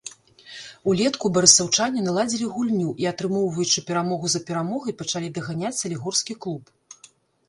Улетку 0.91 1.29
барысаўчане 1.35 2.01
наладзілі 2.05 2.47
гульню, 2.53 2.89
і, 3.03 3.07
атрымоўваючы 3.11 3.83
перамогу 3.89 4.25
за 4.35 4.41
перамогай, 4.47 4.97
пачалі 5.03 5.27
даганяць 5.37 5.73
салігорскі 5.81 6.33
клуб. 6.47 6.63